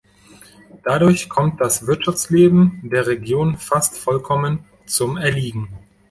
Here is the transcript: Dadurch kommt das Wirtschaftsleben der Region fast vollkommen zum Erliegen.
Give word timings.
Dadurch 0.83 1.29
kommt 1.29 1.61
das 1.61 1.85
Wirtschaftsleben 1.85 2.79
der 2.81 3.05
Region 3.05 3.57
fast 3.59 3.99
vollkommen 3.99 4.65
zum 4.87 5.15
Erliegen. 5.15 5.69